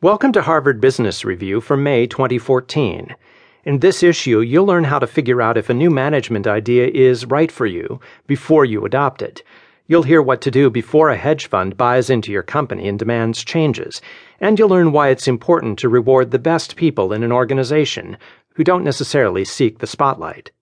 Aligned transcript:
Welcome 0.00 0.30
to 0.34 0.42
Harvard 0.42 0.80
Business 0.80 1.24
Review 1.24 1.60
for 1.60 1.76
May 1.76 2.06
2014. 2.06 3.16
In 3.64 3.80
this 3.80 4.04
issue, 4.04 4.38
you'll 4.38 4.64
learn 4.64 4.84
how 4.84 5.00
to 5.00 5.08
figure 5.08 5.42
out 5.42 5.56
if 5.56 5.68
a 5.68 5.74
new 5.74 5.90
management 5.90 6.46
idea 6.46 6.86
is 6.86 7.26
right 7.26 7.50
for 7.50 7.66
you 7.66 7.98
before 8.28 8.64
you 8.64 8.84
adopt 8.84 9.22
it. 9.22 9.42
You'll 9.88 10.04
hear 10.04 10.22
what 10.22 10.40
to 10.42 10.52
do 10.52 10.70
before 10.70 11.10
a 11.10 11.16
hedge 11.16 11.48
fund 11.48 11.76
buys 11.76 12.10
into 12.10 12.30
your 12.30 12.44
company 12.44 12.86
and 12.86 12.96
demands 12.96 13.42
changes. 13.44 14.00
And 14.38 14.56
you'll 14.56 14.68
learn 14.68 14.92
why 14.92 15.08
it's 15.08 15.26
important 15.26 15.80
to 15.80 15.88
reward 15.88 16.30
the 16.30 16.38
best 16.38 16.76
people 16.76 17.12
in 17.12 17.24
an 17.24 17.32
organization 17.32 18.18
who 18.54 18.62
don't 18.62 18.84
necessarily 18.84 19.44
seek 19.44 19.80
the 19.80 19.88
spotlight. 19.88 20.52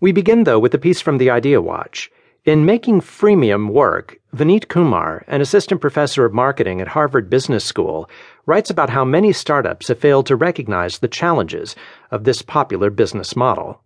We 0.00 0.10
begin, 0.10 0.42
though, 0.42 0.58
with 0.58 0.74
a 0.74 0.78
piece 0.78 1.00
from 1.00 1.18
the 1.18 1.30
Idea 1.30 1.62
Watch. 1.62 2.10
In 2.44 2.64
making 2.64 3.00
freemium 3.00 3.70
work, 3.70 4.20
Vineet 4.34 4.68
Kumar, 4.68 5.24
an 5.26 5.40
assistant 5.40 5.80
professor 5.80 6.24
of 6.24 6.32
marketing 6.32 6.80
at 6.80 6.88
Harvard 6.88 7.28
Business 7.28 7.64
School, 7.64 8.08
writes 8.46 8.70
about 8.70 8.90
how 8.90 9.04
many 9.04 9.32
startups 9.32 9.88
have 9.88 9.98
failed 9.98 10.26
to 10.26 10.36
recognize 10.36 10.98
the 10.98 11.08
challenges 11.08 11.74
of 12.12 12.24
this 12.24 12.40
popular 12.40 12.90
business 12.90 13.34
model. 13.34 13.82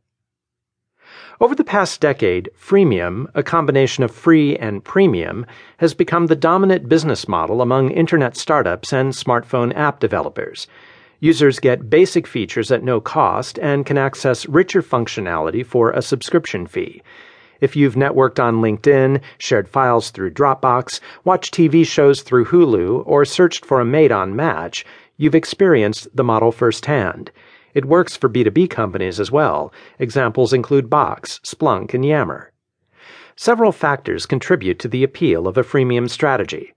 Over 1.41 1.55
the 1.55 1.65
past 1.65 2.01
decade, 2.01 2.51
freemium, 2.57 3.27
a 3.35 3.43
combination 3.43 4.05
of 4.05 4.15
free 4.15 4.57
and 4.59 4.85
premium, 4.85 5.47
has 5.79 5.95
become 5.95 6.27
the 6.27 6.37
dominant 6.37 6.89
business 6.89 7.27
model 7.27 7.63
among 7.63 7.91
internet 7.91 8.37
startups 8.37 8.93
and 8.93 9.13
smartphone 9.13 9.75
app 9.75 9.99
developers. 9.99 10.69
Users 11.21 11.59
get 11.59 11.89
basic 11.89 12.27
features 12.27 12.71
at 12.71 12.85
no 12.85 13.01
cost 13.01 13.59
and 13.61 13.87
can 13.87 13.97
access 13.97 14.47
richer 14.47 14.83
functionality 14.83 15.65
for 15.65 15.91
a 15.91 16.03
subscription 16.03 16.67
fee. 16.67 17.03
If 17.63 17.77
you've 17.77 17.95
networked 17.95 18.43
on 18.43 18.57
LinkedIn, 18.57 19.21
shared 19.39 19.69
files 19.69 20.11
through 20.11 20.33
Dropbox, 20.33 20.99
watched 21.23 21.55
TV 21.55 21.87
shows 21.87 22.21
through 22.23 22.47
Hulu, 22.47 23.05
or 23.07 23.25
searched 23.25 23.65
for 23.65 23.81
a 23.81 23.85
mate 23.85 24.11
on 24.11 24.35
Match, 24.35 24.85
you've 25.17 25.37
experienced 25.37 26.09
the 26.13 26.25
model 26.25 26.51
firsthand. 26.51 27.31
It 27.73 27.85
works 27.85 28.17
for 28.17 28.29
B2B 28.29 28.69
companies 28.69 29.21
as 29.21 29.31
well. 29.31 29.73
Examples 30.01 30.53
include 30.53 30.91
Box, 30.91 31.39
Splunk, 31.45 31.95
and 31.95 32.05
Yammer. 32.05 32.51
Several 33.37 33.71
factors 33.71 34.27
contribute 34.27 34.81
to 34.81 34.89
the 34.89 35.05
appeal 35.05 35.47
of 35.47 35.57
a 35.57 35.63
freemium 35.63 36.11
strategy. 36.11 36.75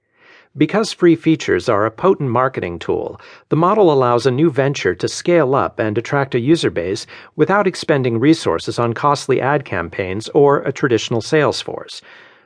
Because 0.57 0.93
free 0.93 1.17
features 1.17 1.67
are 1.67 1.85
a 1.85 1.91
potent 1.91 2.29
marketing 2.29 2.79
tool, 2.79 3.19
the 3.49 3.57
model 3.57 3.91
allows 3.91 4.25
a 4.25 4.31
new 4.31 4.49
venture 4.49 4.95
to 4.95 5.07
scale 5.09 5.53
up 5.53 5.79
and 5.79 5.97
attract 5.97 6.33
a 6.33 6.39
user 6.39 6.69
base 6.69 7.05
without 7.35 7.67
expending 7.67 8.21
resources 8.21 8.79
on 8.79 8.93
costly 8.93 9.41
ad 9.41 9.65
campaigns 9.65 10.29
or 10.29 10.61
a 10.61 10.71
traditional 10.71 11.19
sales 11.19 11.59
force. 11.59 12.01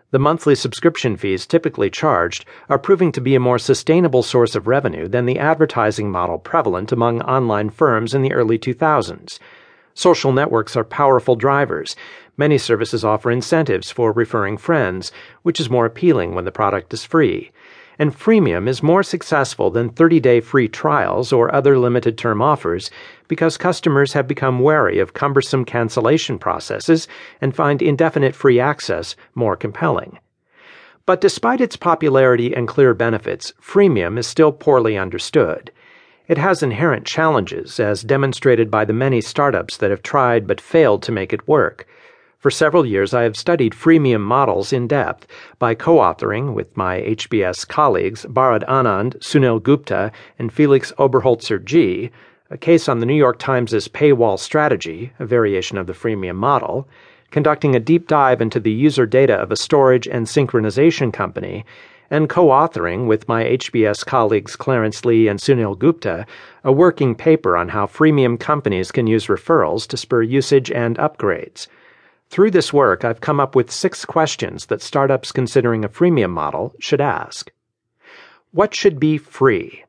The 0.09 0.17
monthly 0.17 0.55
subscription 0.55 1.17
fees 1.17 1.45
typically 1.45 1.91
charged 1.91 2.45
are 2.67 2.79
proving 2.79 3.11
to 3.11 3.21
be 3.21 3.35
a 3.35 3.39
more 3.39 3.59
sustainable 3.59 4.23
source 4.23 4.55
of 4.55 4.65
revenue 4.65 5.07
than 5.07 5.27
the 5.27 5.37
advertising 5.37 6.09
model 6.09 6.39
prevalent 6.39 6.91
among 6.91 7.21
online 7.21 7.69
firms 7.69 8.15
in 8.15 8.23
the 8.23 8.33
early 8.33 8.57
2000s. 8.57 9.37
Social 9.93 10.31
networks 10.31 10.75
are 10.75 10.83
powerful 10.83 11.35
drivers. 11.35 11.95
Many 12.37 12.57
services 12.57 13.05
offer 13.05 13.29
incentives 13.29 13.91
for 13.91 14.11
referring 14.11 14.57
friends, 14.57 15.11
which 15.43 15.59
is 15.59 15.69
more 15.69 15.85
appealing 15.85 16.33
when 16.33 16.45
the 16.45 16.51
product 16.51 16.91
is 16.91 17.05
free 17.05 17.51
and 17.99 18.17
freemium 18.17 18.67
is 18.67 18.81
more 18.81 19.03
successful 19.03 19.69
than 19.69 19.89
30 19.89 20.21
day 20.21 20.39
free 20.39 20.69
trials 20.69 21.33
or 21.33 21.53
other 21.53 21.77
limited 21.77 22.17
term 22.17 22.41
offers 22.41 22.89
because 23.27 23.57
customers 23.57 24.13
have 24.13 24.27
become 24.27 24.61
wary 24.61 24.97
of 24.99 25.13
cumbersome 25.13 25.65
cancellation 25.65 26.39
processes 26.39 27.07
and 27.41 27.55
find 27.55 27.81
indefinite 27.81 28.33
free 28.33 28.59
access 28.59 29.17
more 29.35 29.57
compelling. 29.57 30.17
But 31.05 31.21
despite 31.21 31.59
its 31.59 31.75
popularity 31.75 32.55
and 32.55 32.67
clear 32.67 32.93
benefits, 32.93 33.53
freemium 33.61 34.17
is 34.17 34.27
still 34.27 34.51
poorly 34.51 34.97
understood. 34.97 35.71
It 36.27 36.37
has 36.37 36.61
inherent 36.61 37.05
challenges, 37.05 37.79
as 37.79 38.03
demonstrated 38.03 38.69
by 38.69 38.85
the 38.85 38.93
many 38.93 39.19
startups 39.19 39.77
that 39.77 39.89
have 39.89 40.03
tried 40.03 40.45
but 40.45 40.61
failed 40.61 41.01
to 41.03 41.11
make 41.11 41.33
it 41.33 41.47
work. 41.47 41.87
For 42.39 42.49
several 42.49 42.85
years, 42.85 43.13
I 43.13 43.23
have 43.23 43.35
studied 43.35 43.73
freemium 43.73 44.21
models 44.21 44.71
in 44.71 44.87
depth 44.87 45.27
by 45.59 45.75
co 45.75 45.97
authoring 45.97 46.53
with 46.53 46.77
my 46.77 47.01
HBS 47.01 47.67
colleagues 47.67 48.25
Bharat 48.25 48.65
Anand, 48.65 49.17
Sunil 49.17 49.61
Gupta, 49.61 50.13
and 50.37 50.49
Felix 50.49 50.93
Oberholzer-Gee. 50.97 52.11
a 52.49 52.57
case 52.57 52.87
on 52.87 52.99
the 52.99 53.05
New 53.05 53.13
York 53.13 53.39
Times' 53.39 53.89
paywall 53.89 54.39
strategy, 54.39 55.11
a 55.19 55.25
variation 55.25 55.77
of 55.77 55.85
the 55.85 55.91
freemium 55.91 56.37
model, 56.37 56.87
conducting 57.29 57.75
a 57.75 57.79
deep 57.81 58.07
dive 58.07 58.39
into 58.39 58.61
the 58.61 58.71
user 58.71 59.05
data 59.05 59.33
of 59.33 59.51
a 59.51 59.57
storage 59.57 60.07
and 60.07 60.25
synchronization 60.25 61.11
company, 61.11 61.65
and 62.09 62.29
co 62.29 62.45
authoring 62.47 63.05
with 63.05 63.27
my 63.27 63.43
HBS 63.43 64.05
colleagues 64.05 64.55
Clarence 64.55 65.03
Lee 65.03 65.27
and 65.27 65.41
Sunil 65.41 65.77
Gupta 65.77 66.25
a 66.63 66.71
working 66.71 67.15
paper 67.15 67.57
on 67.57 67.67
how 67.67 67.85
freemium 67.85 68.39
companies 68.39 68.93
can 68.93 69.07
use 69.07 69.27
referrals 69.27 69.85
to 69.87 69.97
spur 69.97 70.21
usage 70.21 70.71
and 70.71 70.97
upgrades. 70.99 71.67
Through 72.29 72.51
this 72.51 72.71
work, 72.71 73.03
I've 73.03 73.21
come 73.21 73.39
up 73.39 73.55
with 73.55 73.71
six 73.71 74.05
questions 74.05 74.67
that 74.67 74.83
startups 74.83 75.31
considering 75.31 75.83
a 75.83 75.89
freemium 75.89 76.29
model 76.29 76.75
should 76.79 77.01
ask. 77.01 77.51
What 78.51 78.75
should 78.75 78.99
be 78.99 79.17
free? 79.17 79.83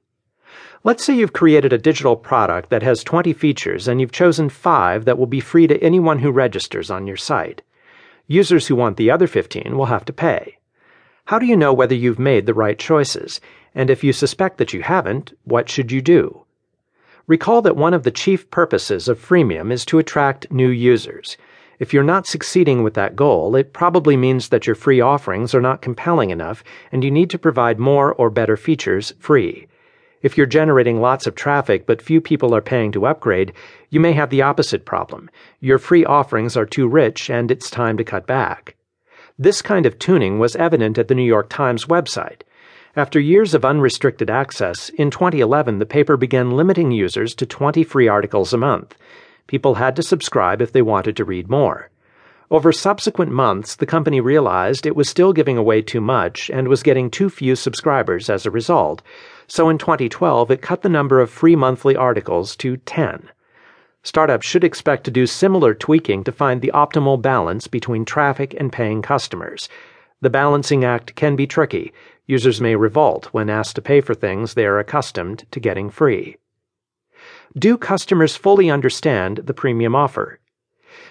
Let's 0.82 1.04
say 1.04 1.14
you've 1.14 1.34
created 1.34 1.74
a 1.74 1.78
digital 1.78 2.16
product 2.16 2.70
that 2.70 2.82
has 2.82 3.04
20 3.04 3.34
features 3.34 3.86
and 3.86 4.00
you've 4.00 4.10
chosen 4.10 4.48
five 4.48 5.04
that 5.04 5.18
will 5.18 5.26
be 5.26 5.40
free 5.40 5.66
to 5.66 5.82
anyone 5.82 6.20
who 6.20 6.30
registers 6.30 6.90
on 6.90 7.06
your 7.06 7.18
site. 7.18 7.60
Users 8.26 8.68
who 8.68 8.74
want 8.74 8.96
the 8.96 9.10
other 9.10 9.26
15 9.26 9.76
will 9.76 9.86
have 9.86 10.06
to 10.06 10.12
pay. 10.12 10.56
How 11.26 11.38
do 11.38 11.44
you 11.44 11.56
know 11.56 11.74
whether 11.74 11.94
you've 11.94 12.18
made 12.18 12.46
the 12.46 12.54
right 12.54 12.78
choices? 12.78 13.42
And 13.74 13.90
if 13.90 14.02
you 14.02 14.14
suspect 14.14 14.56
that 14.56 14.72
you 14.72 14.80
haven't, 14.80 15.34
what 15.44 15.68
should 15.68 15.92
you 15.92 16.00
do? 16.00 16.46
Recall 17.26 17.60
that 17.62 17.76
one 17.76 17.92
of 17.92 18.04
the 18.04 18.10
chief 18.10 18.50
purposes 18.50 19.08
of 19.08 19.18
freemium 19.18 19.70
is 19.70 19.84
to 19.84 19.98
attract 19.98 20.50
new 20.50 20.70
users. 20.70 21.36
If 21.80 21.94
you're 21.94 22.02
not 22.02 22.26
succeeding 22.26 22.82
with 22.82 22.92
that 22.94 23.16
goal, 23.16 23.56
it 23.56 23.72
probably 23.72 24.14
means 24.14 24.50
that 24.50 24.66
your 24.66 24.76
free 24.76 25.00
offerings 25.00 25.54
are 25.54 25.62
not 25.62 25.80
compelling 25.80 26.28
enough 26.28 26.62
and 26.92 27.02
you 27.02 27.10
need 27.10 27.30
to 27.30 27.38
provide 27.38 27.78
more 27.78 28.12
or 28.12 28.28
better 28.28 28.58
features 28.58 29.14
free. 29.18 29.66
If 30.20 30.36
you're 30.36 30.44
generating 30.46 31.00
lots 31.00 31.26
of 31.26 31.34
traffic 31.34 31.86
but 31.86 32.02
few 32.02 32.20
people 32.20 32.54
are 32.54 32.60
paying 32.60 32.92
to 32.92 33.06
upgrade, 33.06 33.54
you 33.88 33.98
may 33.98 34.12
have 34.12 34.28
the 34.28 34.42
opposite 34.42 34.84
problem. 34.84 35.30
Your 35.60 35.78
free 35.78 36.04
offerings 36.04 36.54
are 36.54 36.66
too 36.66 36.86
rich 36.86 37.30
and 37.30 37.50
it's 37.50 37.70
time 37.70 37.96
to 37.96 38.04
cut 38.04 38.26
back. 38.26 38.76
This 39.38 39.62
kind 39.62 39.86
of 39.86 39.98
tuning 39.98 40.38
was 40.38 40.56
evident 40.56 40.98
at 40.98 41.08
the 41.08 41.14
New 41.14 41.24
York 41.24 41.48
Times 41.48 41.86
website. 41.86 42.42
After 42.94 43.18
years 43.18 43.54
of 43.54 43.64
unrestricted 43.64 44.28
access, 44.28 44.90
in 44.90 45.10
2011 45.10 45.78
the 45.78 45.86
paper 45.86 46.18
began 46.18 46.50
limiting 46.50 46.90
users 46.90 47.34
to 47.36 47.46
20 47.46 47.84
free 47.84 48.06
articles 48.06 48.52
a 48.52 48.58
month. 48.58 48.94
People 49.50 49.74
had 49.74 49.96
to 49.96 50.02
subscribe 50.04 50.62
if 50.62 50.70
they 50.70 50.80
wanted 50.80 51.16
to 51.16 51.24
read 51.24 51.50
more. 51.50 51.90
Over 52.52 52.70
subsequent 52.70 53.32
months, 53.32 53.74
the 53.74 53.84
company 53.84 54.20
realized 54.20 54.86
it 54.86 54.94
was 54.94 55.08
still 55.08 55.32
giving 55.32 55.58
away 55.58 55.82
too 55.82 56.00
much 56.00 56.50
and 56.50 56.68
was 56.68 56.84
getting 56.84 57.10
too 57.10 57.28
few 57.28 57.56
subscribers 57.56 58.30
as 58.30 58.46
a 58.46 58.50
result, 58.52 59.02
so 59.48 59.68
in 59.68 59.76
2012 59.76 60.52
it 60.52 60.62
cut 60.62 60.82
the 60.82 60.88
number 60.88 61.18
of 61.18 61.30
free 61.30 61.56
monthly 61.56 61.96
articles 61.96 62.54
to 62.58 62.76
10. 62.76 63.28
Startups 64.04 64.46
should 64.46 64.62
expect 64.62 65.02
to 65.02 65.10
do 65.10 65.26
similar 65.26 65.74
tweaking 65.74 66.22
to 66.22 66.30
find 66.30 66.62
the 66.62 66.70
optimal 66.72 67.20
balance 67.20 67.66
between 67.66 68.04
traffic 68.04 68.54
and 68.56 68.70
paying 68.70 69.02
customers. 69.02 69.68
The 70.20 70.30
balancing 70.30 70.84
act 70.84 71.16
can 71.16 71.34
be 71.34 71.48
tricky. 71.48 71.92
Users 72.24 72.60
may 72.60 72.76
revolt 72.76 73.26
when 73.32 73.50
asked 73.50 73.74
to 73.74 73.82
pay 73.82 74.00
for 74.00 74.14
things 74.14 74.54
they 74.54 74.66
are 74.66 74.78
accustomed 74.78 75.44
to 75.50 75.58
getting 75.58 75.90
free. 75.90 76.36
Do 77.58 77.76
customers 77.76 78.36
fully 78.36 78.70
understand 78.70 79.38
the 79.38 79.54
premium 79.54 79.96
offer? 79.96 80.38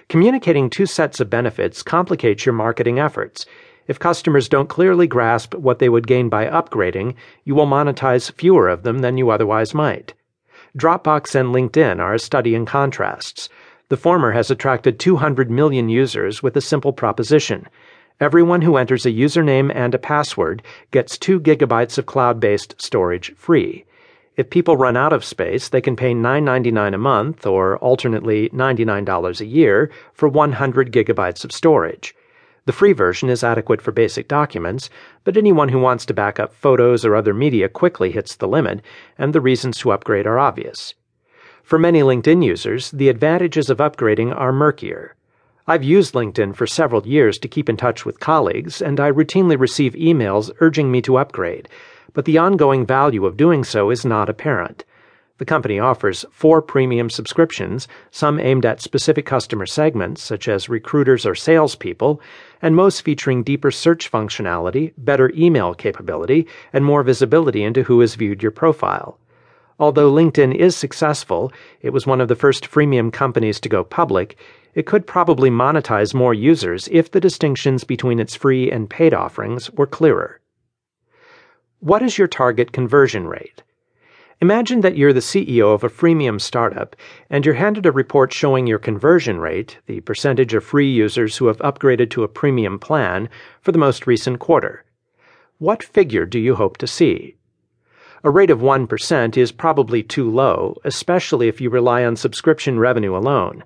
Communicating 0.07 0.69
two 0.69 0.85
sets 0.85 1.19
of 1.19 1.29
benefits 1.29 1.83
complicates 1.83 2.45
your 2.45 2.53
marketing 2.53 2.97
efforts. 2.97 3.45
If 3.87 3.99
customers 3.99 4.47
don't 4.47 4.69
clearly 4.69 5.05
grasp 5.05 5.53
what 5.53 5.79
they 5.79 5.89
would 5.89 6.07
gain 6.07 6.29
by 6.29 6.45
upgrading, 6.45 7.15
you 7.43 7.55
will 7.55 7.67
monetize 7.67 8.31
fewer 8.31 8.69
of 8.69 8.83
them 8.83 8.99
than 8.99 9.17
you 9.17 9.29
otherwise 9.29 9.73
might. 9.73 10.13
Dropbox 10.77 11.35
and 11.35 11.53
LinkedIn 11.53 11.99
are 11.99 12.13
a 12.13 12.19
study 12.19 12.55
in 12.55 12.65
contrasts. 12.65 13.49
The 13.89 13.97
former 13.97 14.31
has 14.31 14.49
attracted 14.49 14.97
200 14.97 15.51
million 15.51 15.89
users 15.89 16.41
with 16.41 16.55
a 16.55 16.61
simple 16.61 16.93
proposition. 16.93 17.67
Everyone 18.21 18.61
who 18.61 18.77
enters 18.77 19.05
a 19.05 19.11
username 19.11 19.73
and 19.75 19.93
a 19.93 19.99
password 19.99 20.63
gets 20.91 21.17
2 21.17 21.41
gigabytes 21.41 21.97
of 21.97 22.05
cloud 22.05 22.39
based 22.39 22.81
storage 22.81 23.35
free. 23.35 23.83
If 24.39 24.49
people 24.49 24.77
run 24.77 24.95
out 24.95 25.11
of 25.11 25.25
space, 25.25 25.67
they 25.67 25.81
can 25.81 25.97
pay 25.97 26.13
$9.99 26.13 26.95
a 26.95 26.97
month 26.97 27.45
or 27.45 27.77
alternately 27.79 28.47
$99 28.51 29.41
a 29.41 29.45
year 29.45 29.91
for 30.13 30.29
100 30.29 30.93
gigabytes 30.93 31.43
of 31.43 31.51
storage. 31.51 32.15
The 32.63 32.71
free 32.71 32.93
version 32.93 33.29
is 33.29 33.43
adequate 33.43 33.81
for 33.81 33.91
basic 33.91 34.29
documents, 34.29 34.89
but 35.25 35.35
anyone 35.35 35.67
who 35.67 35.79
wants 35.79 36.05
to 36.05 36.13
back 36.13 36.39
up 36.39 36.53
photos 36.53 37.03
or 37.03 37.17
other 37.17 37.33
media 37.33 37.67
quickly 37.67 38.11
hits 38.11 38.37
the 38.37 38.47
limit, 38.47 38.81
and 39.17 39.33
the 39.33 39.41
reasons 39.41 39.77
to 39.79 39.91
upgrade 39.91 40.25
are 40.25 40.39
obvious. 40.39 40.93
For 41.61 41.77
many 41.77 41.99
LinkedIn 41.99 42.41
users, 42.41 42.91
the 42.91 43.09
advantages 43.09 43.69
of 43.69 43.79
upgrading 43.79 44.33
are 44.33 44.53
murkier. 44.53 45.15
I've 45.67 45.83
used 45.83 46.13
LinkedIn 46.13 46.55
for 46.55 46.65
several 46.65 47.05
years 47.05 47.39
to 47.39 47.49
keep 47.49 47.67
in 47.67 47.75
touch 47.75 48.05
with 48.05 48.21
colleagues, 48.21 48.81
and 48.81 49.01
I 49.01 49.11
routinely 49.11 49.59
receive 49.59 49.95
emails 49.95 50.49
urging 50.61 50.89
me 50.89 51.01
to 51.01 51.17
upgrade 51.17 51.67
but 52.13 52.25
the 52.25 52.37
ongoing 52.37 52.85
value 52.85 53.25
of 53.25 53.37
doing 53.37 53.63
so 53.63 53.89
is 53.89 54.05
not 54.05 54.29
apparent. 54.29 54.85
The 55.39 55.45
company 55.45 55.79
offers 55.79 56.25
four 56.31 56.61
premium 56.61 57.09
subscriptions, 57.09 57.87
some 58.11 58.41
aimed 58.41 58.65
at 58.65 58.81
specific 58.81 59.25
customer 59.25 59.65
segments, 59.65 60.21
such 60.21 60.49
as 60.49 60.67
recruiters 60.67 61.25
or 61.25 61.33
salespeople, 61.33 62.21
and 62.61 62.75
most 62.75 63.01
featuring 63.03 63.43
deeper 63.43 63.71
search 63.71 64.11
functionality, 64.11 64.91
better 64.97 65.31
email 65.33 65.73
capability, 65.73 66.45
and 66.73 66.83
more 66.83 67.03
visibility 67.03 67.63
into 67.63 67.83
who 67.83 68.01
has 68.01 68.15
viewed 68.15 68.43
your 68.43 68.51
profile. 68.51 69.17
Although 69.79 70.11
LinkedIn 70.11 70.53
is 70.53 70.75
successful, 70.75 71.53
it 71.81 71.91
was 71.91 72.05
one 72.05 72.19
of 72.19 72.27
the 72.27 72.35
first 72.35 72.69
freemium 72.69 73.13
companies 73.13 73.61
to 73.61 73.69
go 73.69 73.85
public, 73.85 74.37
it 74.75 74.85
could 74.85 75.07
probably 75.07 75.49
monetize 75.49 76.13
more 76.13 76.33
users 76.33 76.89
if 76.91 77.11
the 77.11 77.21
distinctions 77.21 77.85
between 77.85 78.19
its 78.19 78.35
free 78.35 78.69
and 78.69 78.89
paid 78.89 79.13
offerings 79.13 79.71
were 79.71 79.87
clearer. 79.87 80.41
What 81.81 82.01
is 82.01 82.17
your 82.17 82.27
target 82.27 82.73
conversion 82.73 83.25
rate? 83.25 83.63
Imagine 84.41 84.81
that 84.81 84.97
you're 84.97 85.13
the 85.13 85.21
CEO 85.21 85.73
of 85.73 85.81
a 85.81 85.89
freemium 85.89 86.41
startup 86.41 86.93
and 87.29 87.45
you're 87.45 87.55
handed 87.55 87.85
a 87.85 87.91
report 87.93 88.33
showing 88.33 88.67
your 88.67 88.79
conversion 88.79 89.39
rate, 89.39 89.77
the 89.85 90.01
percentage 90.01 90.53
of 90.53 90.65
free 90.65 90.91
users 90.91 91.37
who 91.37 91.47
have 91.47 91.59
upgraded 91.59 92.09
to 92.09 92.23
a 92.23 92.27
premium 92.27 92.79
plan, 92.79 93.29
for 93.61 93.71
the 93.71 93.77
most 93.77 94.05
recent 94.05 94.39
quarter. 94.39 94.83
What 95.57 95.81
figure 95.81 96.25
do 96.25 96.37
you 96.37 96.55
hope 96.55 96.75
to 96.79 96.87
see? 96.87 97.37
A 98.25 98.29
rate 98.29 98.49
of 98.49 98.59
1% 98.59 99.37
is 99.37 99.53
probably 99.53 100.03
too 100.03 100.29
low, 100.29 100.75
especially 100.83 101.47
if 101.47 101.61
you 101.61 101.69
rely 101.69 102.03
on 102.03 102.17
subscription 102.17 102.77
revenue 102.77 103.15
alone. 103.15 103.63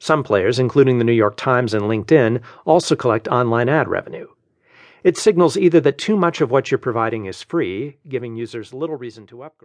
Some 0.00 0.24
players, 0.24 0.58
including 0.58 0.98
the 0.98 1.04
New 1.04 1.12
York 1.12 1.36
Times 1.36 1.74
and 1.74 1.84
LinkedIn, 1.84 2.40
also 2.64 2.96
collect 2.96 3.28
online 3.28 3.68
ad 3.68 3.86
revenue. 3.86 4.26
It 5.04 5.16
signals 5.16 5.56
either 5.56 5.80
that 5.80 5.98
too 5.98 6.16
much 6.16 6.40
of 6.40 6.52
what 6.52 6.70
you're 6.70 6.78
providing 6.78 7.26
is 7.26 7.42
free, 7.42 7.98
giving 8.08 8.36
users 8.36 8.72
little 8.72 8.96
reason 8.96 9.26
to 9.28 9.42
upgrade. 9.42 9.58